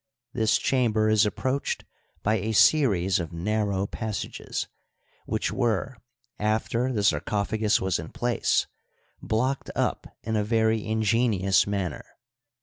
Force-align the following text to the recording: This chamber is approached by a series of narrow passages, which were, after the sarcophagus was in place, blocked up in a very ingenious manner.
This 0.33 0.57
chamber 0.57 1.09
is 1.09 1.27
approached 1.27 1.85
by 2.23 2.39
a 2.39 2.53
series 2.53 3.19
of 3.19 3.31
narrow 3.31 3.85
passages, 3.85 4.67
which 5.27 5.51
were, 5.51 5.95
after 6.39 6.91
the 6.91 7.03
sarcophagus 7.03 7.79
was 7.79 7.99
in 7.99 8.09
place, 8.09 8.65
blocked 9.21 9.69
up 9.75 10.07
in 10.23 10.35
a 10.35 10.43
very 10.43 10.83
ingenious 10.83 11.67
manner. 11.67 12.03